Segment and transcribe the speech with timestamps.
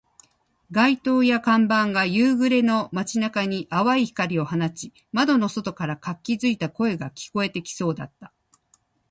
[0.71, 8.33] 街灯や看板が夕暮れの街中に淡い光を放ち、窓の外から活気付いた声が聞こえてきそうだった